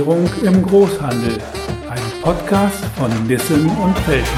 [0.00, 1.38] Digitalisierung im Großhandel.
[1.90, 4.28] Ein Podcast von Nissen und Felten.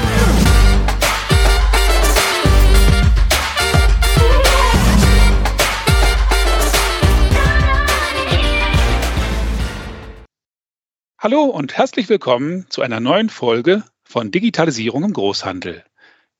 [11.17, 15.85] Hallo und herzlich willkommen zu einer neuen Folge von Digitalisierung im Großhandel.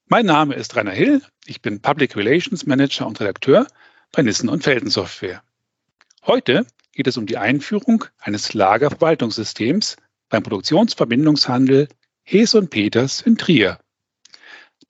[0.08, 3.68] Mein Name ist Rainer Hill, ich bin Public Relations Manager und Redakteur
[4.12, 5.42] bei Nissen und Felden Software.
[6.28, 9.98] Heute geht es um die Einführung eines Lagerverwaltungssystems
[10.30, 11.90] beim Produktionsverbindungshandel
[12.24, 13.80] Hees und Peters in Trier.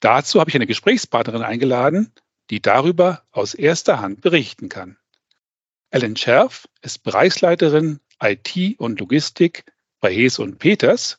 [0.00, 2.12] Dazu habe ich eine Gesprächspartnerin eingeladen,
[2.50, 4.98] die darüber aus erster Hand berichten kann.
[5.90, 9.64] Ellen Scherf ist Bereichsleiterin IT und Logistik
[10.00, 11.18] bei Hees und Peters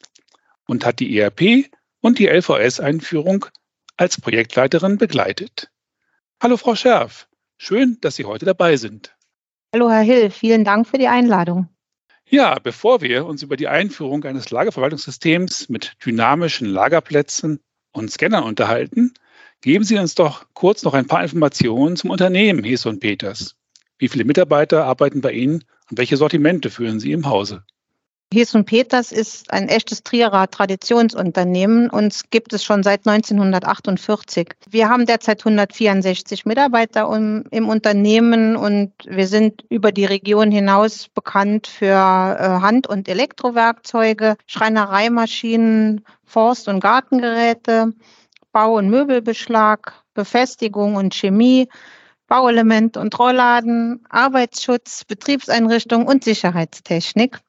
[0.67, 3.47] und hat die ERP und die LVS-Einführung
[3.97, 5.71] als Projektleiterin begleitet.
[6.41, 7.27] Hallo Frau Scherf,
[7.57, 9.14] schön, dass Sie heute dabei sind.
[9.73, 11.67] Hallo, Herr Hill, vielen Dank für die Einladung.
[12.27, 17.59] Ja, bevor wir uns über die Einführung eines Lagerverwaltungssystems mit dynamischen Lagerplätzen
[17.91, 19.13] und Scannern unterhalten,
[19.61, 23.55] geben Sie uns doch kurz noch ein paar Informationen zum Unternehmen Hes und Peters.
[23.97, 27.63] Wie viele Mitarbeiter arbeiten bei Ihnen und welche Sortimente führen Sie im Hause?
[28.33, 31.89] Hies und Peters ist ein echtes Trierer Traditionsunternehmen.
[31.89, 34.49] Uns gibt es schon seit 1948.
[34.69, 41.67] Wir haben derzeit 164 Mitarbeiter im Unternehmen und wir sind über die Region hinaus bekannt
[41.67, 47.93] für äh, Hand- und Elektrowerkzeuge, Schreinereimaschinen, Forst- und Gartengeräte,
[48.51, 51.69] Bau- und Möbelbeschlag, Befestigung und Chemie,
[52.27, 57.39] Bauelement und Rollladen, Arbeitsschutz, Betriebseinrichtung und Sicherheitstechnik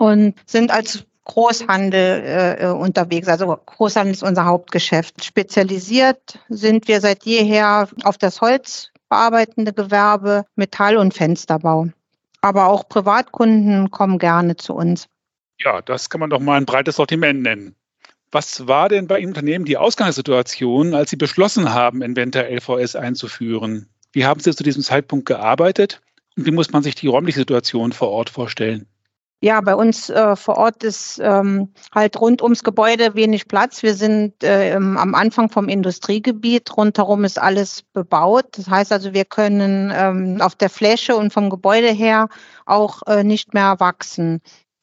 [0.00, 3.28] und sind als Großhandel äh, äh, unterwegs.
[3.28, 5.22] Also Großhandel ist unser Hauptgeschäft.
[5.22, 11.88] Spezialisiert sind wir seit jeher auf das holzbearbeitende Gewerbe, Metall- und Fensterbau.
[12.40, 15.06] Aber auch Privatkunden kommen gerne zu uns.
[15.58, 17.76] Ja, das kann man doch mal ein breites Sortiment nennen.
[18.32, 23.90] Was war denn bei Ihrem Unternehmen die Ausgangssituation, als Sie beschlossen haben, Inventor LVS einzuführen?
[24.12, 26.00] Wie haben Sie zu diesem Zeitpunkt gearbeitet
[26.36, 28.86] und wie muss man sich die räumliche Situation vor Ort vorstellen?
[29.42, 33.82] Ja, bei uns äh, vor Ort ist ähm, halt rund ums Gebäude wenig Platz.
[33.82, 36.76] Wir sind äh, am Anfang vom Industriegebiet.
[36.76, 38.58] Rundherum ist alles bebaut.
[38.58, 42.28] Das heißt also, wir können ähm, auf der Fläche und vom Gebäude her
[42.66, 44.42] auch äh, nicht mehr wachsen.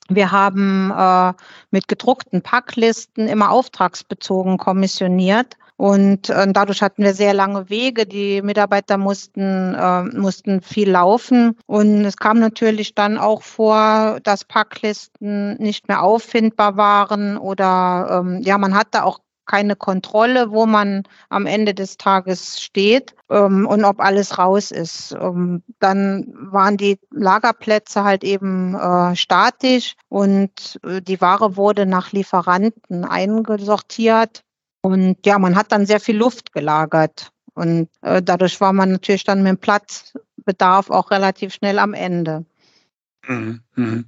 [0.10, 1.34] Wir haben äh,
[1.72, 5.56] mit gedruckten Packlisten immer auftragsbezogen kommissioniert.
[5.78, 8.08] Und äh, dadurch hatten wir sehr lange Wege.
[8.08, 11.56] Die Mitarbeiter mussten, äh, mussten viel laufen.
[11.68, 18.42] Und es kam natürlich dann auch vor, dass Packlisten nicht mehr auffindbar waren oder ähm,
[18.42, 23.84] ja, man hatte auch keine Kontrolle, wo man am Ende des Tages steht ähm, und
[23.84, 25.16] ob alles raus ist.
[25.20, 32.12] Ähm, dann waren die Lagerplätze halt eben äh, statisch und äh, die Ware wurde nach
[32.12, 34.44] Lieferanten eingesortiert.
[34.82, 37.32] Und ja, man hat dann sehr viel Luft gelagert.
[37.54, 42.46] Und äh, dadurch war man natürlich dann mit dem Platzbedarf auch relativ schnell am Ende.
[43.28, 44.06] Mhm, mhm.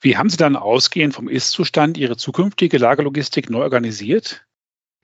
[0.00, 4.44] Wie haben Sie dann ausgehend vom Ist-Zustand Ihre zukünftige Lagerlogistik neu organisiert?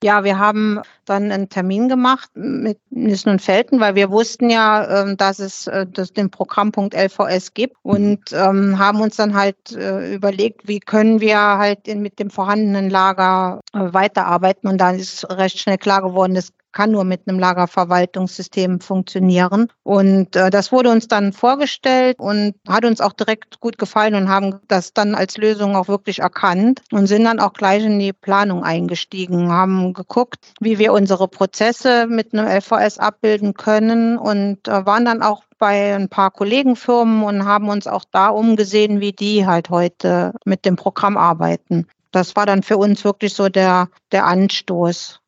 [0.02, 5.02] Ja, wir haben dann einen Termin gemacht mit Nissen und Felten, weil wir wussten ja,
[5.02, 9.72] ähm, dass es äh, dass den Programmpunkt LVS gibt und ähm, haben uns dann halt
[9.72, 14.68] äh, überlegt, wie können wir halt mit dem vorhandenen Lager äh, weiterarbeiten.
[14.68, 19.68] Und da ist recht schnell klar geworden, es kann nur mit einem Lagerverwaltungssystem funktionieren.
[19.82, 24.28] Und äh, das wurde uns dann vorgestellt und hat uns auch direkt gut gefallen und
[24.28, 28.12] haben das dann als Lösung auch wirklich erkannt und sind dann auch gleich in die
[28.12, 34.86] Planung eingestiegen, haben geguckt, wie wir unsere Prozesse mit einem LVS abbilden können und äh,
[34.86, 39.46] waren dann auch bei ein paar Kollegenfirmen und haben uns auch da umgesehen, wie die
[39.46, 41.86] halt heute mit dem Programm arbeiten.
[42.12, 45.20] Das war dann für uns wirklich so der, der Anstoß.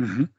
[0.00, 0.30] Mhm.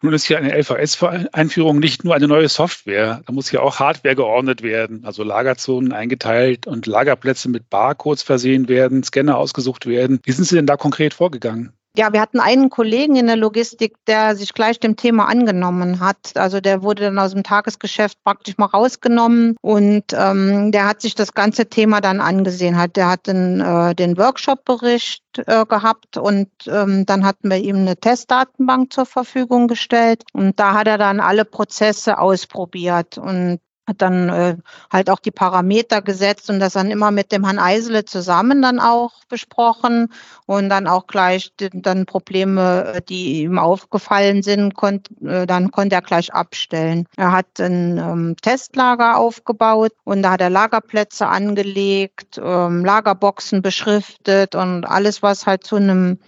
[0.00, 4.14] Nun ist hier eine LVS-Einführung nicht nur eine neue Software, da muss ja auch Hardware
[4.14, 10.20] geordnet werden, also Lagerzonen eingeteilt und Lagerplätze mit Barcodes versehen werden, Scanner ausgesucht werden.
[10.22, 11.72] Wie sind Sie denn da konkret vorgegangen?
[11.98, 16.36] Ja, wir hatten einen Kollegen in der Logistik, der sich gleich dem Thema angenommen hat.
[16.36, 21.16] Also der wurde dann aus dem Tagesgeschäft praktisch mal rausgenommen und ähm, der hat sich
[21.16, 22.78] das ganze Thema dann angesehen.
[22.78, 27.78] Hat, der hat den, äh, den Workshop-Bericht äh, gehabt und ähm, dann hatten wir ihm
[27.78, 34.02] eine Testdatenbank zur Verfügung gestellt und da hat er dann alle Prozesse ausprobiert und hat
[34.02, 34.56] dann äh,
[34.92, 38.78] halt auch die Parameter gesetzt und das dann immer mit dem Herrn Eisele zusammen dann
[38.78, 40.12] auch besprochen
[40.46, 45.96] und dann auch gleich dann Probleme, äh, die ihm aufgefallen sind, konnt, äh, dann konnte
[45.96, 47.06] er gleich abstellen.
[47.16, 54.54] Er hat ein ähm, Testlager aufgebaut und da hat er Lagerplätze angelegt, ähm, Lagerboxen beschriftet
[54.54, 56.18] und alles, was halt zu einem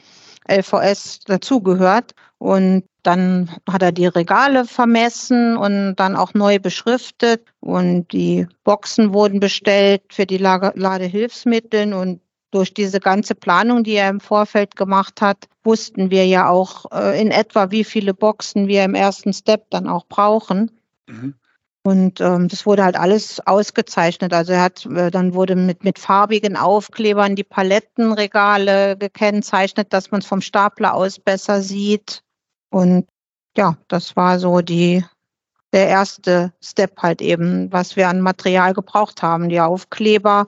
[0.50, 2.14] LVS dazugehört.
[2.38, 7.46] Und dann hat er die Regale vermessen und dann auch neu beschriftet.
[7.60, 11.94] Und die Boxen wurden bestellt für die Ladehilfsmittel.
[11.94, 12.20] Und
[12.50, 17.20] durch diese ganze Planung, die er im Vorfeld gemacht hat, wussten wir ja auch äh,
[17.20, 20.70] in etwa, wie viele Boxen wir im ersten Step dann auch brauchen.
[21.06, 21.34] Mhm.
[21.82, 24.34] Und ähm, das wurde halt alles ausgezeichnet.
[24.34, 30.20] Also er hat, äh, dann wurde mit, mit farbigen Aufklebern die Palettenregale gekennzeichnet, dass man
[30.20, 32.22] es vom Stapler aus besser sieht.
[32.70, 33.08] Und
[33.56, 35.04] ja, das war so die,
[35.72, 39.48] der erste Step halt eben, was wir an Material gebraucht haben.
[39.48, 40.46] Die Aufkleber,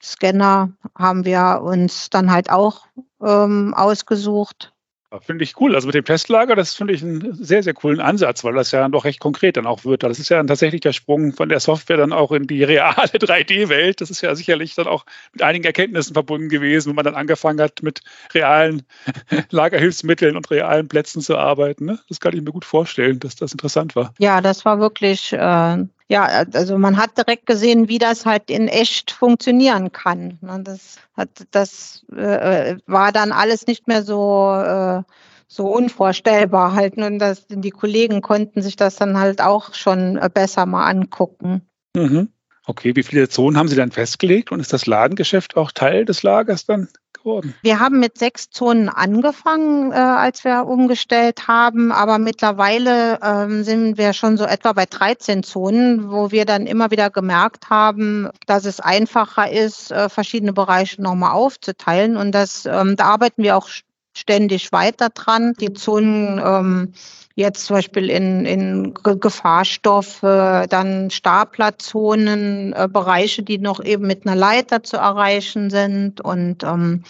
[0.00, 2.86] Scanner haben wir uns dann halt auch
[3.20, 4.72] ähm, ausgesucht.
[5.22, 5.74] Finde ich cool.
[5.74, 8.80] Also mit dem Testlager, das finde ich einen sehr, sehr coolen Ansatz, weil das ja
[8.80, 10.02] dann doch recht konkret dann auch wird.
[10.02, 12.94] Das ist ja dann tatsächlich der Sprung von der Software dann auch in die reale
[12.96, 14.02] 3D-Welt.
[14.02, 17.58] Das ist ja sicherlich dann auch mit einigen Erkenntnissen verbunden gewesen, wo man dann angefangen
[17.60, 18.02] hat, mit
[18.34, 18.82] realen
[19.50, 21.86] Lagerhilfsmitteln und realen Plätzen zu arbeiten.
[21.86, 21.98] Ne?
[22.10, 24.12] Das kann ich mir gut vorstellen, dass das interessant war.
[24.18, 28.66] Ja, das war wirklich äh, ja, also man hat direkt gesehen, wie das halt in
[28.66, 30.38] echt funktionieren kann.
[30.40, 30.60] Ne?
[30.64, 35.02] Das hat, das äh, war dann alles nicht mehr so äh,
[35.48, 36.96] so unvorstellbar halt.
[36.96, 37.18] Und ne?
[37.18, 41.62] das, die Kollegen konnten sich das dann halt auch schon äh, besser mal angucken.
[41.96, 42.28] Mhm.
[42.66, 46.22] Okay, wie viele Zonen haben Sie dann festgelegt und ist das Ladengeschäft auch Teil des
[46.22, 46.88] Lagers dann?
[47.28, 47.54] Geworden?
[47.62, 53.98] Wir haben mit sechs Zonen angefangen, äh, als wir umgestellt haben, aber mittlerweile ähm, sind
[53.98, 58.64] wir schon so etwa bei 13 Zonen, wo wir dann immer wieder gemerkt haben, dass
[58.64, 62.16] es einfacher ist, äh, verschiedene Bereiche nochmal aufzuteilen.
[62.16, 63.68] Und das, ähm, da arbeiten wir auch
[64.18, 65.54] ständig weiter dran.
[65.60, 66.92] Die Zonen ähm,
[67.34, 74.36] jetzt zum Beispiel in, in Gefahrstoffe, dann Staplerzonen, äh, Bereiche, die noch eben mit einer
[74.36, 77.04] Leiter zu erreichen sind und ähm,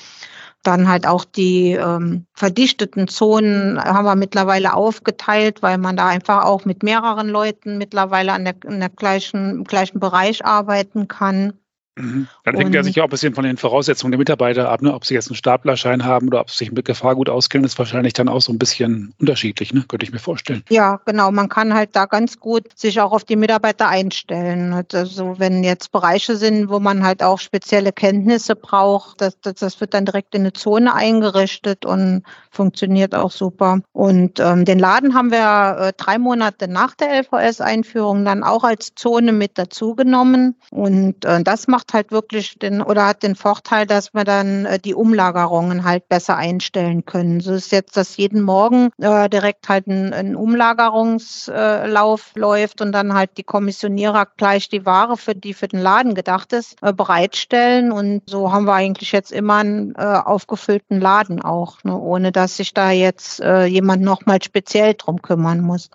[0.63, 6.45] dann halt auch die ähm, verdichteten Zonen haben wir mittlerweile aufgeteilt, weil man da einfach
[6.45, 11.55] auch mit mehreren Leuten mittlerweile an der, an der gleichen, im gleichen Bereich arbeiten kann.
[11.99, 12.29] Mhm.
[12.45, 14.95] Dann hängt ja sicher auch ein bisschen von den Voraussetzungen der Mitarbeiter ab, ne?
[14.95, 17.79] ob sie jetzt einen Staplerschein haben oder ob sie sich mit Gefahr gut auskennen, ist
[17.79, 19.85] wahrscheinlich dann auch so ein bisschen unterschiedlich, ne?
[19.89, 20.63] könnte ich mir vorstellen.
[20.71, 21.31] Ja, genau.
[21.31, 24.73] Man kann halt da ganz gut sich auch auf die Mitarbeiter einstellen.
[24.93, 29.81] Also wenn jetzt Bereiche sind, wo man halt auch spezielle Kenntnisse braucht, das, das, das
[29.81, 33.81] wird dann direkt in eine Zone eingerichtet und funktioniert auch super.
[33.93, 38.95] Und ähm, den Laden haben wir äh, drei Monate nach der LVS-Einführung dann auch als
[38.95, 40.57] Zone mit dazugenommen.
[40.71, 44.67] Und äh, das macht macht halt wirklich den oder hat den Vorteil, dass wir dann
[44.67, 47.41] äh, die Umlagerungen halt besser einstellen können.
[47.41, 52.93] So ist jetzt, dass jeden Morgen äh, direkt halt ein, ein Umlagerungslauf äh, läuft und
[52.93, 56.93] dann halt die Kommissionierer gleich die Ware, für die für den Laden gedacht ist, äh,
[56.93, 57.91] bereitstellen.
[57.91, 62.59] Und so haben wir eigentlich jetzt immer einen äh, aufgefüllten Laden auch, ne, ohne dass
[62.59, 65.89] sich da jetzt äh, jemand nochmal speziell drum kümmern muss.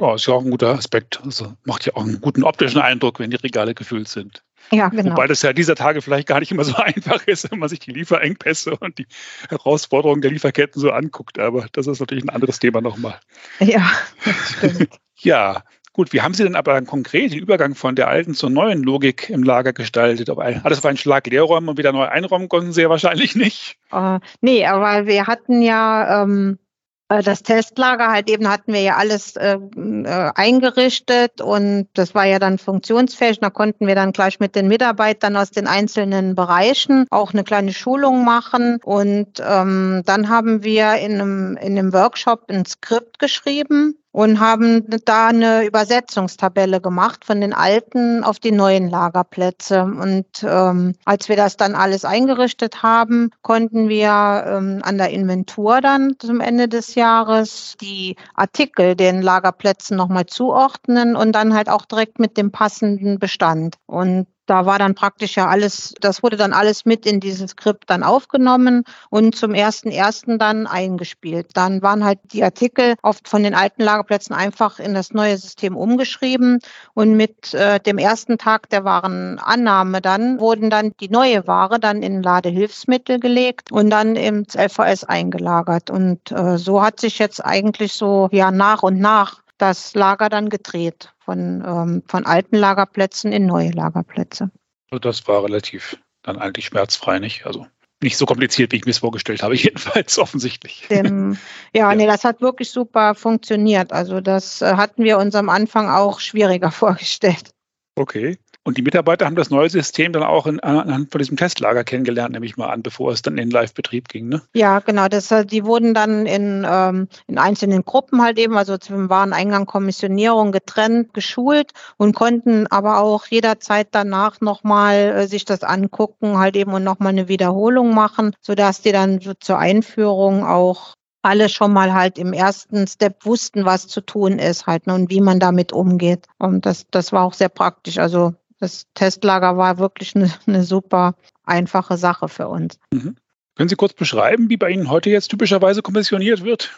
[0.00, 1.20] Ja, ist ja auch ein guter Aspekt.
[1.24, 4.44] Also macht ja auch einen guten optischen Eindruck, wenn die Regale gefüllt sind.
[4.70, 5.12] Ja, genau.
[5.12, 7.80] Wobei das ja dieser Tage vielleicht gar nicht immer so einfach ist, wenn man sich
[7.80, 9.06] die Lieferengpässe und die
[9.48, 11.38] Herausforderungen der Lieferketten so anguckt.
[11.38, 13.18] Aber das ist natürlich ein anderes Thema nochmal.
[13.60, 13.90] Ja,
[14.24, 14.98] das stimmt.
[15.16, 15.62] ja,
[15.98, 18.84] Gut, wie haben Sie denn aber dann konkret den Übergang von der alten zur neuen
[18.84, 20.30] Logik im Lager gestaltet?
[20.30, 23.78] Ob alles auf einen Schlag leerräumen und wieder neu einräumen konnten Sie ja wahrscheinlich nicht.
[23.92, 26.67] Uh, nee, aber wir hatten ja ähm, äh,
[27.08, 32.38] das Testlager halt eben hatten wir ja alles äh, äh, eingerichtet und das war ja
[32.38, 33.40] dann funktionsfähig.
[33.40, 37.72] Da konnten wir dann gleich mit den Mitarbeitern aus den einzelnen Bereichen auch eine kleine
[37.72, 38.78] Schulung machen.
[38.84, 44.84] Und ähm, dann haben wir in einem, in einem Workshop ein Skript geschrieben und haben
[45.04, 49.82] da eine Übersetzungstabelle gemacht von den alten auf die neuen Lagerplätze.
[49.84, 55.80] Und ähm, als wir das dann alles eingerichtet haben, konnten wir ähm, an der Inventur
[55.80, 61.84] dann zum Ende des Jahres die Artikel den Lagerplätzen nochmal zuordnen und dann halt auch
[61.84, 63.76] direkt mit dem passenden Bestand.
[63.86, 67.90] Und da war dann praktisch ja alles, das wurde dann alles mit in dieses Skript
[67.90, 71.48] dann aufgenommen und zum ersten ersten dann eingespielt.
[71.54, 75.76] Dann waren halt die Artikel oft von den alten Lagerplätzen einfach in das neue System
[75.76, 76.60] umgeschrieben
[76.94, 82.02] und mit äh, dem ersten Tag der Warenannahme dann wurden dann die neue Ware dann
[82.02, 85.90] in Ladehilfsmittel gelegt und dann ins LVS eingelagert.
[85.90, 90.48] Und äh, so hat sich jetzt eigentlich so ja nach und nach das Lager dann
[90.48, 94.50] gedreht von, ähm, von alten Lagerplätzen in neue Lagerplätze.
[94.90, 97.46] Also das war relativ dann eigentlich schmerzfrei, nicht?
[97.46, 97.66] Also
[98.02, 100.86] nicht so kompliziert, wie ich mir es vorgestellt habe, jedenfalls offensichtlich.
[100.88, 101.36] Dem,
[101.74, 103.92] ja, ja, nee, das hat wirklich super funktioniert.
[103.92, 107.50] Also das äh, hatten wir uns am Anfang auch schwieriger vorgestellt.
[107.96, 108.38] Okay.
[108.64, 112.32] Und die Mitarbeiter haben das neue System dann auch in, anhand von diesem Testlager kennengelernt,
[112.32, 114.42] nehme ich mal an, bevor es dann in Live-Betrieb ging, ne?
[114.54, 115.08] Ja, genau.
[115.08, 119.64] Das, äh, die wurden dann in, ähm, in einzelnen Gruppen halt eben, also zum Wareneingang,
[119.64, 126.56] Kommissionierung getrennt, geschult und konnten aber auch jederzeit danach nochmal äh, sich das angucken, halt
[126.56, 131.72] eben und nochmal eine Wiederholung machen, sodass die dann so zur Einführung auch alle schon
[131.72, 135.40] mal halt im ersten Step wussten, was zu tun ist halt ne, und wie man
[135.40, 136.26] damit umgeht.
[136.38, 137.98] Und das, das war auch sehr praktisch.
[137.98, 142.78] Also das Testlager war wirklich eine, eine super einfache Sache für uns.
[142.92, 143.16] Mhm.
[143.56, 146.70] Können Sie kurz beschreiben, wie bei Ihnen heute jetzt typischerweise kommissioniert wird?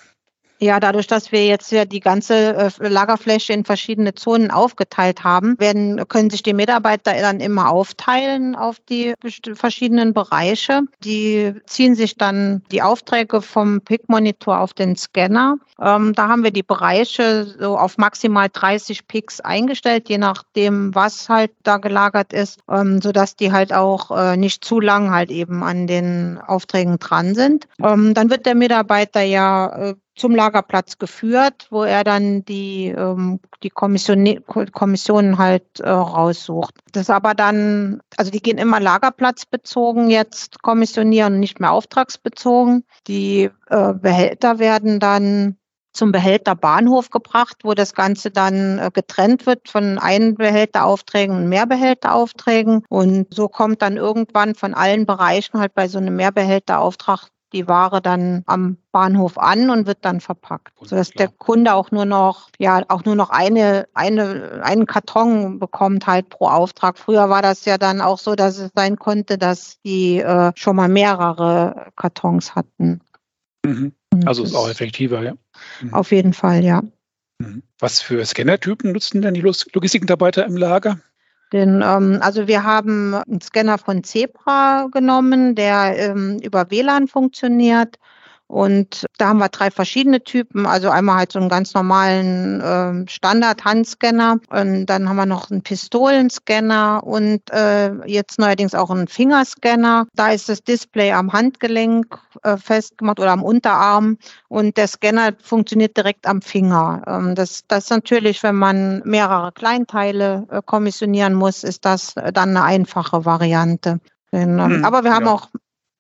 [0.62, 5.59] Ja, dadurch, dass wir jetzt ja die ganze äh, Lagerfläche in verschiedene Zonen aufgeteilt haben,
[5.59, 9.14] werden, können sich die Mitarbeiter dann immer aufteilen auf die
[9.55, 10.83] verschiedenen Bereiche.
[11.02, 15.57] Die ziehen sich dann die Aufträge vom PIC-Monitor auf den Scanner.
[15.81, 21.31] Ähm, da haben wir die Bereiche so auf maximal 30 Picks eingestellt, je nachdem, was
[21.31, 25.62] halt da gelagert ist, ähm, sodass die halt auch äh, nicht zu lang halt eben
[25.62, 27.67] an den Aufträgen dran sind.
[27.83, 33.40] Ähm, dann wird der Mitarbeiter ja äh, zum Lagerplatz geführt, wo er dann die, ähm,
[33.62, 36.75] die Kommission, Kommissionen halt äh, raussucht.
[36.93, 42.85] Das aber dann, also die gehen immer lagerplatzbezogen jetzt kommissionieren, nicht mehr auftragsbezogen.
[43.07, 45.57] Die äh, Behälter werden dann
[45.93, 52.85] zum Behälterbahnhof gebracht, wo das Ganze dann äh, getrennt wird von Einbehälteraufträgen und Mehrbehälteraufträgen.
[52.88, 58.00] Und so kommt dann irgendwann von allen Bereichen halt bei so einem Mehrbehälterauftrag die Ware
[58.00, 62.83] dann am Bahnhof an und wird dann verpackt, sodass der Kunde auch nur noch, ja,
[62.88, 66.99] auch nur noch eine, eine, einen Karton bekommt halt pro Auftrag.
[66.99, 70.76] Früher war das ja dann auch so, dass es sein konnte, dass die äh, schon
[70.76, 73.00] mal mehrere Kartons hatten.
[73.64, 73.92] Mhm.
[74.25, 75.35] Also ist auch effektiver, ja.
[75.80, 75.95] Mhm.
[75.95, 76.83] Auf jeden Fall, ja.
[77.38, 77.62] Mhm.
[77.78, 81.00] Was für Scannertypen nutzen denn die Logistikmitarbeiter im Lager?
[81.52, 87.99] Denn, ähm, also wir haben einen Scanner von Zebra genommen, der ähm, über WLAN funktioniert.
[88.50, 90.66] Und da haben wir drei verschiedene Typen.
[90.66, 94.40] Also einmal halt so einen ganz normalen äh, Standard-Handscanner.
[94.50, 100.09] Und dann haben wir noch einen Pistolenscanner und äh, jetzt neuerdings auch einen Fingerscanner.
[100.14, 104.19] Da ist das Display am Handgelenk äh, festgemacht oder am Unterarm.
[104.49, 107.04] Und der Scanner funktioniert direkt am Finger.
[107.07, 112.57] Ähm, das, das ist natürlich, wenn man mehrere Kleinteile äh, kommissionieren muss, ist das dann
[112.57, 114.00] eine einfache Variante.
[114.33, 115.33] Ähm, hm, aber wir haben ja.
[115.33, 115.49] auch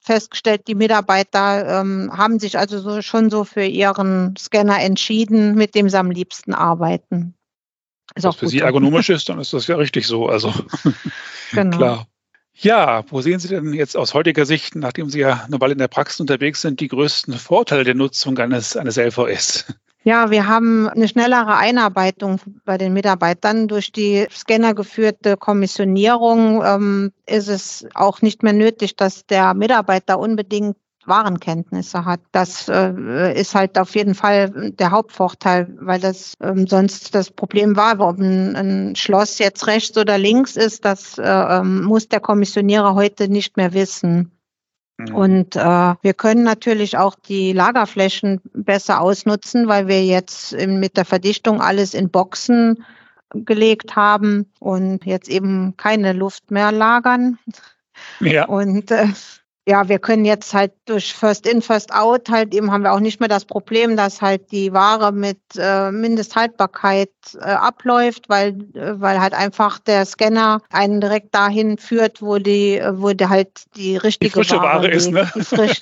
[0.00, 5.74] festgestellt, die Mitarbeiter ähm, haben sich also so, schon so für ihren Scanner entschieden, mit
[5.74, 7.34] dem sie am liebsten arbeiten.
[8.14, 10.28] Ist auch für Sie ergonomisch ist, dann ist das ja richtig so.
[10.28, 10.52] Also
[11.52, 11.76] genau.
[11.76, 12.06] klar.
[12.54, 15.78] Ja, wo sehen Sie denn jetzt aus heutiger Sicht, nachdem Sie ja eine Weile in
[15.78, 19.66] der Praxis unterwegs sind, die größten Vorteile der Nutzung eines, eines LVS?
[20.02, 23.68] Ja, wir haben eine schnellere Einarbeitung bei den Mitarbeitern.
[23.68, 30.76] Durch die scannergeführte Kommissionierung ähm, ist es auch nicht mehr nötig, dass der Mitarbeiter unbedingt
[31.04, 32.20] Warenkenntnisse hat.
[32.32, 37.76] Das äh, ist halt auf jeden Fall der Hauptvorteil, weil das ähm, sonst das Problem
[37.76, 42.20] war, ob ein, ein, Schloss jetzt rechts oder links ist, das äh, ähm, muss der
[42.20, 44.30] Kommissionierer heute nicht mehr wissen.
[45.08, 45.14] Mhm.
[45.14, 51.04] Und äh, wir können natürlich auch die Lagerflächen besser ausnutzen, weil wir jetzt mit der
[51.04, 52.84] Verdichtung alles in Boxen
[53.32, 57.38] gelegt haben und jetzt eben keine Luft mehr lagern.
[58.20, 58.46] Ja.
[58.46, 59.08] Und äh,
[59.66, 63.00] ja, wir können jetzt halt durch First In, First Out halt eben haben wir auch
[63.00, 69.00] nicht mehr das Problem, dass halt die Ware mit äh, Mindesthaltbarkeit äh, abläuft, weil, äh,
[69.00, 73.96] weil halt einfach der Scanner einen direkt dahin führt, wo die, wo der halt die
[73.96, 75.10] richtige die frische Ware, Ware ist.
[75.10, 75.26] Ne?
[75.26, 75.80] Frisch,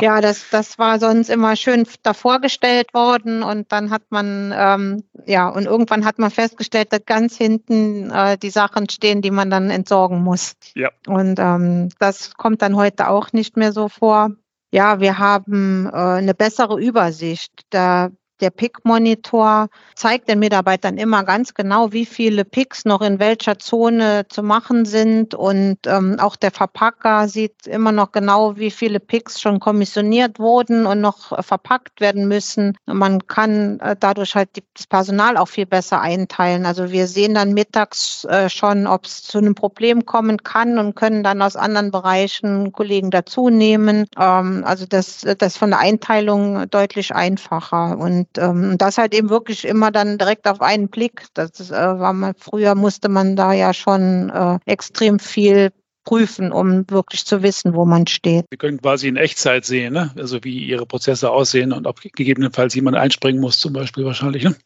[0.00, 5.04] ja, das, das war sonst immer schön davor gestellt worden und dann hat man, ähm,
[5.24, 9.50] ja, und irgendwann hat man festgestellt, dass ganz hinten äh, die Sachen stehen, die man
[9.50, 10.54] dann entsorgen muss.
[10.74, 10.90] Ja.
[11.06, 14.30] Und ähm, das kommt dann heute auch nicht mehr so vor.
[14.72, 17.52] Ja, wir haben äh, eine bessere Übersicht.
[17.70, 18.10] Da
[18.40, 24.26] der PIC-Monitor zeigt den Mitarbeitern immer ganz genau, wie viele PICs noch in welcher Zone
[24.28, 25.34] zu machen sind.
[25.34, 30.86] Und ähm, auch der Verpacker sieht immer noch genau, wie viele PICs schon kommissioniert wurden
[30.86, 32.76] und noch äh, verpackt werden müssen.
[32.86, 36.66] Man kann äh, dadurch halt die, das Personal auch viel besser einteilen.
[36.66, 40.96] Also wir sehen dann mittags äh, schon, ob es zu einem Problem kommen kann und
[40.96, 44.06] können dann aus anderen Bereichen Kollegen dazu nehmen.
[44.18, 47.98] Ähm, also das, das von der Einteilung deutlich einfacher.
[47.98, 51.26] Und ähm, das halt eben wirklich immer dann direkt auf einen Blick.
[51.34, 55.70] Das äh, war mal früher musste man da ja schon äh, extrem viel
[56.04, 58.46] prüfen, um wirklich zu wissen, wo man steht.
[58.50, 60.10] Sie können quasi in Echtzeit sehen, ne?
[60.16, 64.44] also wie Ihre Prozesse aussehen und ob gegebenenfalls jemand einspringen muss, zum Beispiel wahrscheinlich.
[64.44, 64.56] Ne?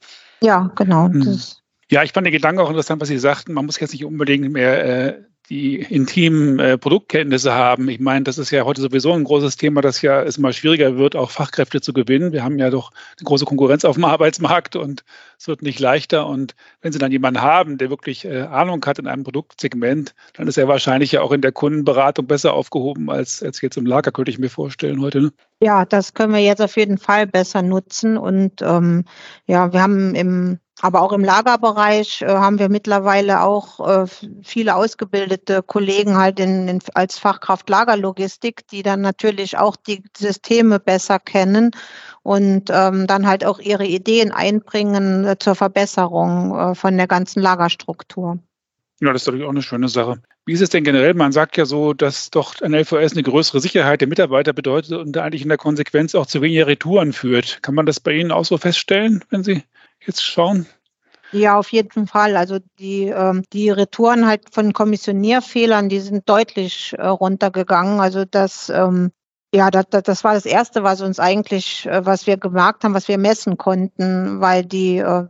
[0.41, 1.09] Ja, genau.
[1.09, 1.41] Mhm.
[1.91, 3.53] Ja, ich fand den Gedanken auch interessant, was Sie sagten.
[3.53, 7.89] Man muss jetzt nicht unbedingt mehr äh, die intimen äh, Produktkenntnisse haben.
[7.89, 10.97] Ich meine, das ist ja heute sowieso ein großes Thema, dass ja es immer schwieriger
[10.97, 12.33] wird, auch Fachkräfte zu gewinnen.
[12.33, 15.05] Wir haben ja doch eine große Konkurrenz auf dem Arbeitsmarkt und
[15.39, 16.27] es wird nicht leichter.
[16.27, 20.49] Und wenn Sie dann jemanden haben, der wirklich äh, Ahnung hat in einem Produktsegment, dann
[20.49, 24.13] ist er wahrscheinlich ja auch in der Kundenberatung besser aufgehoben als, als jetzt im Lager,
[24.13, 25.21] könnte ich mir vorstellen heute.
[25.21, 25.33] Ne?
[25.65, 28.19] Ja, das können wir jetzt auf jeden Fall besser nutzen.
[28.19, 29.05] Und ähm,
[29.47, 34.07] ja, wir haben im aber auch im Lagerbereich äh, haben wir mittlerweile auch äh,
[34.43, 40.81] viele ausgebildete Kollegen halt in, in, als Fachkraft Lagerlogistik, die dann natürlich auch die Systeme
[40.81, 41.71] besser kennen
[42.23, 47.41] und ähm, dann halt auch ihre Ideen einbringen äh, zur Verbesserung äh, von der ganzen
[47.41, 48.39] Lagerstruktur.
[49.01, 50.23] Ja, das ist natürlich auch eine schöne Sache.
[50.47, 51.15] Wie ist es denn generell?
[51.15, 55.17] Man sagt ja so, dass doch ein LVS eine größere Sicherheit der Mitarbeiter bedeutet und
[55.17, 57.63] eigentlich in der Konsequenz auch zu weniger Retouren führt.
[57.63, 59.65] Kann man das bei Ihnen auch so feststellen, wenn Sie
[60.07, 60.67] jetzt schauen?
[61.33, 62.37] Ja, auf jeden Fall.
[62.37, 67.99] Also die, ähm, die Retouren halt von Kommissionierfehlern, die sind deutlich äh, runtergegangen.
[67.99, 69.11] Also das, ähm,
[69.53, 73.09] ja, das, das war das Erste, was uns eigentlich, äh, was wir gemerkt haben, was
[73.09, 75.27] wir messen konnten, weil die, äh,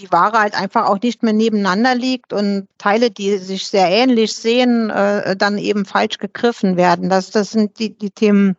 [0.00, 4.34] die Ware halt einfach auch nicht mehr nebeneinander liegt und Teile, die sich sehr ähnlich
[4.34, 7.08] sehen, äh, dann eben falsch gegriffen werden.
[7.08, 8.56] Das, das sind die, die Themen,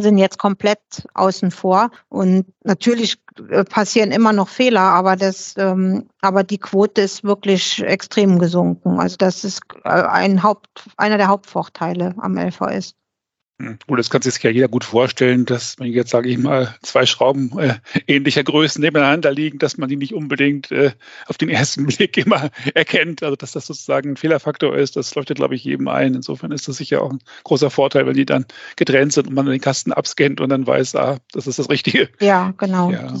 [0.00, 0.80] sind jetzt komplett
[1.12, 1.90] außen vor.
[2.08, 3.18] Und natürlich
[3.50, 8.98] äh, passieren immer noch Fehler, aber das, ähm, aber die Quote ist wirklich extrem gesunken.
[8.98, 12.94] Also das ist äh, ein Haupt, einer der Hauptvorteile am LVS.
[13.60, 13.78] Hm.
[13.86, 17.06] Gut, das kann sich ja jeder gut vorstellen, dass wenn jetzt, sage ich mal, zwei
[17.06, 17.74] Schrauben äh,
[18.06, 20.92] ähnlicher Größen nebeneinander liegen, dass man die nicht unbedingt äh,
[21.26, 23.22] auf den ersten Blick immer erkennt.
[23.22, 26.14] Also dass das sozusagen ein Fehlerfaktor ist, das leuchtet, glaube ich, jedem ein.
[26.14, 29.46] Insofern ist das sicher auch ein großer Vorteil, wenn die dann getrennt sind und man
[29.46, 32.08] den Kasten abscannt und dann weiß, ah, das ist das Richtige.
[32.20, 32.90] Ja, genau.
[32.90, 33.12] Ja.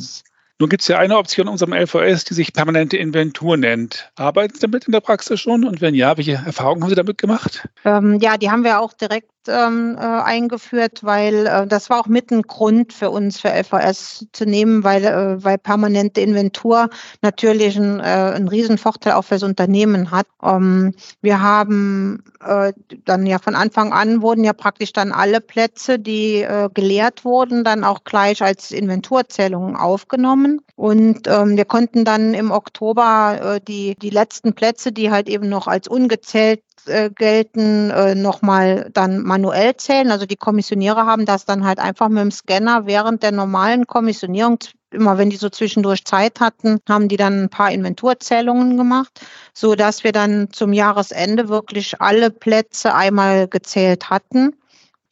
[0.62, 4.12] Nun gibt es ja eine Option in unserem LVS, die sich permanente Inventur nennt.
[4.14, 5.64] Arbeiten Sie damit in der Praxis schon?
[5.64, 7.68] Und wenn ja, welche Erfahrungen haben Sie damit gemacht?
[7.84, 12.06] Ähm, ja, die haben wir auch direkt ähm, äh, eingeführt, weil äh, das war auch
[12.06, 16.88] mit ein Grund für uns für LVS zu nehmen, weil, äh, weil permanente Inventur
[17.22, 20.26] natürlich ein, äh, einen riesen Vorteil auch fürs Unternehmen hat.
[20.42, 22.72] Ähm, wir haben äh,
[23.04, 27.64] dann ja von Anfang an wurden ja praktisch dann alle Plätze, die äh, geleert wurden,
[27.64, 30.60] dann auch gleich als Inventurzählungen aufgenommen.
[30.76, 35.48] Und ähm, wir konnten dann im Oktober äh, die, die letzten Plätze, die halt eben
[35.48, 40.10] noch als ungezählt äh, gelten, äh, nochmal dann manuell zählen.
[40.10, 44.58] Also die Kommissionierer haben das dann halt einfach mit dem Scanner während der normalen Kommissionierung,
[44.90, 49.20] immer wenn die so zwischendurch Zeit hatten, haben die dann ein paar Inventurzählungen gemacht,
[49.54, 54.56] so dass wir dann zum Jahresende wirklich alle Plätze einmal gezählt hatten.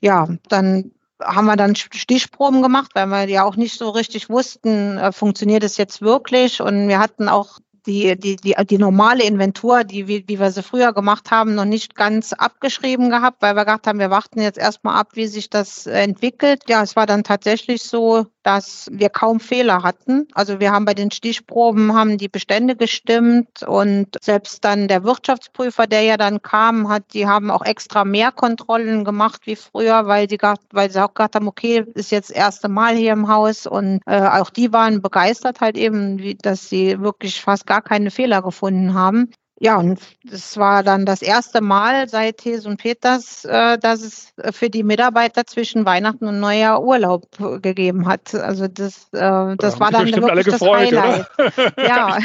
[0.00, 4.98] Ja, dann haben wir dann Stichproben gemacht, weil wir ja auch nicht so richtig wussten,
[4.98, 6.60] äh, funktioniert es jetzt wirklich.
[6.60, 10.62] Und wir hatten auch die, die, die, die normale Inventur, die, wie, wie wir sie
[10.62, 14.58] früher gemacht haben, noch nicht ganz abgeschrieben gehabt, weil wir gedacht haben, wir warten jetzt
[14.58, 16.62] erstmal ab, wie sich das entwickelt.
[16.68, 20.26] Ja, es war dann tatsächlich so, dass wir kaum Fehler hatten.
[20.34, 25.86] Also wir haben bei den Stichproben haben die Bestände gestimmt und selbst dann der Wirtschaftsprüfer,
[25.86, 30.28] der ja dann kam, hat, die haben auch extra mehr Kontrollen gemacht wie früher, weil
[30.28, 30.38] sie,
[30.72, 34.00] weil sie auch gesagt haben, okay, ist jetzt das erste Mal hier im Haus und
[34.06, 38.42] äh, auch die waren begeistert halt eben, wie, dass sie wirklich fast gar keine Fehler
[38.42, 39.30] gefunden haben.
[39.62, 40.00] Ja, und
[40.32, 44.82] es war dann das erste Mal seit Hes und Peters, äh, dass es für die
[44.82, 47.28] Mitarbeiter zwischen Weihnachten und Neujahr Urlaub
[47.60, 48.34] gegeben hat.
[48.34, 51.26] Also das, äh, das war dann wirklich alle gefreut, das Highlight.
[51.38, 51.72] Oder?
[51.86, 52.18] Ja,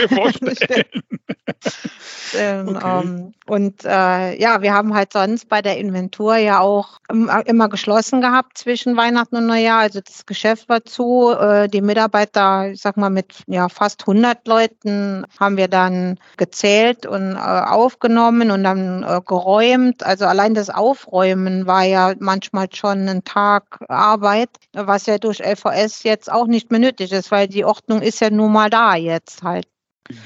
[2.37, 3.03] ähm, okay.
[3.03, 8.21] ähm, und äh, ja, wir haben halt sonst bei der Inventur ja auch immer geschlossen
[8.21, 9.79] gehabt zwischen Weihnachten und Neujahr.
[9.79, 11.31] Also das Geschäft war zu.
[11.31, 17.05] Äh, die Mitarbeiter, ich sag mal mit ja fast 100 Leuten haben wir dann gezählt
[17.05, 20.03] und äh, aufgenommen und dann äh, geräumt.
[20.05, 26.03] Also allein das Aufräumen war ja manchmal schon ein Tag Arbeit, was ja durch LVS
[26.03, 29.43] jetzt auch nicht mehr nötig ist, weil die Ordnung ist ja nun mal da jetzt
[29.43, 29.67] halt.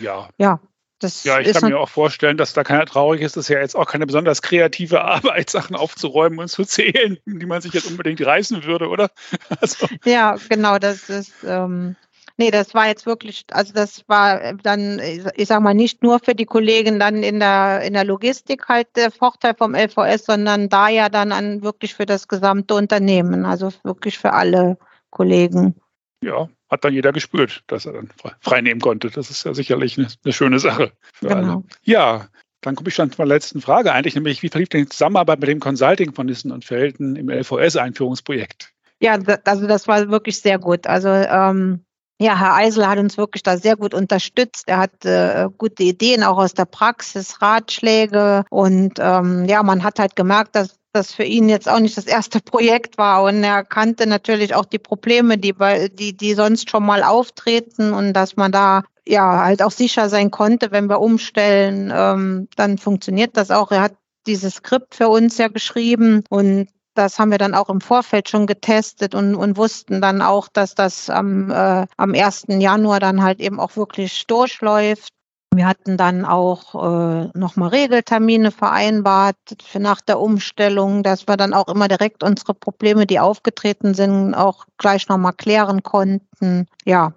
[0.02, 0.30] Ja.
[0.38, 0.60] Ja.
[1.00, 3.38] Das ja, ich kann mir auch vorstellen, dass da keiner traurig ist.
[3.38, 7.46] Das ist ja jetzt auch keine besonders kreative Arbeit, Sachen aufzuräumen und zu zählen, die
[7.46, 9.10] man sich jetzt unbedingt reißen würde, oder?
[9.62, 9.88] Also.
[10.04, 10.78] Ja, genau.
[10.78, 11.96] Das ist, ähm,
[12.40, 15.02] Nee, das war jetzt wirklich, also das war dann,
[15.36, 18.88] ich sag mal, nicht nur für die Kollegen dann in der, in der Logistik halt
[18.96, 23.74] der Vorteil vom LVS, sondern da ja dann an wirklich für das gesamte Unternehmen, also
[23.84, 24.78] wirklich für alle
[25.10, 25.76] Kollegen.
[26.24, 29.10] Ja, hat dann jeder gespürt, dass er dann frei nehmen konnte.
[29.10, 31.36] Das ist ja sicherlich eine, eine schöne Sache für genau.
[31.36, 31.64] alle.
[31.84, 32.30] Ja,
[32.62, 35.50] dann komme ich schon zur letzten Frage eigentlich, nämlich wie verlief denn die Zusammenarbeit mit
[35.50, 38.72] dem Consulting von Nissen und Felten im LVS-Einführungsprojekt?
[39.02, 40.88] Ja, also das war wirklich sehr gut.
[40.88, 41.84] Also ähm,
[42.22, 44.64] ja, Herr Eisel hat uns wirklich da sehr gut unterstützt.
[44.68, 50.00] Er hat äh, gute Ideen auch aus der Praxis, Ratschläge und ähm, ja, man hat
[50.00, 53.64] halt gemerkt, dass das für ihn jetzt auch nicht das erste Projekt war und er
[53.64, 58.36] kannte natürlich auch die Probleme, die bei, die die sonst schon mal auftreten und dass
[58.36, 63.50] man da ja halt auch sicher sein konnte, wenn wir umstellen, ähm, dann funktioniert das
[63.50, 63.72] auch.
[63.72, 63.96] Er hat
[64.28, 66.68] dieses Skript für uns ja geschrieben und
[67.00, 70.76] das haben wir dann auch im Vorfeld schon getestet und, und wussten dann auch, dass
[70.76, 72.48] das am, äh, am 1.
[72.50, 75.14] Januar dann halt eben auch wirklich durchläuft.
[75.56, 81.54] Wir hatten dann auch äh, nochmal Regeltermine vereinbart für nach der Umstellung, dass wir dann
[81.54, 86.68] auch immer direkt unsere Probleme, die aufgetreten sind, auch gleich nochmal klären konnten.
[86.86, 87.14] Ja,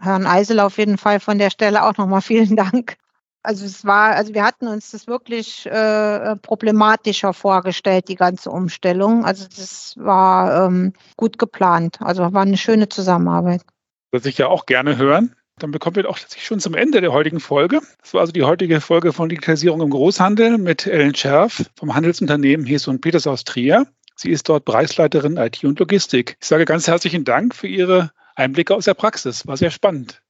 [0.00, 2.96] Herrn Eisel auf jeden Fall von der Stelle auch nochmal vielen Dank.
[3.42, 9.24] Also es war, also wir hatten uns das wirklich äh, problematischer vorgestellt, die ganze Umstellung.
[9.24, 11.98] Also das war ähm, gut geplant.
[12.02, 13.62] Also war eine schöne Zusammenarbeit.
[14.10, 15.34] Das ich ja auch gerne hören.
[15.58, 17.80] Dann bekommen wir auch tatsächlich schon zum Ende der heutigen Folge.
[18.02, 22.66] Das war also die heutige Folge von Digitalisierung im Großhandel mit Ellen Scherf vom Handelsunternehmen
[22.66, 23.86] Hes und Peters aus Trier.
[24.16, 26.36] Sie ist dort Bereichsleiterin IT und Logistik.
[26.40, 29.46] Ich sage ganz herzlichen Dank für Ihre Einblicke aus der Praxis.
[29.46, 30.22] War sehr spannend.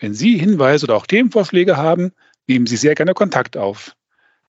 [0.00, 2.12] Wenn Sie Hinweise oder auch Themenvorschläge haben,
[2.46, 3.96] nehmen Sie sehr gerne Kontakt auf.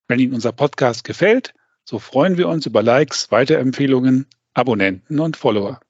[0.06, 1.54] Wenn Ihnen unser Podcast gefällt,
[1.88, 5.80] so freuen wir uns über Likes, Weiterempfehlungen, Abonnenten und Follower.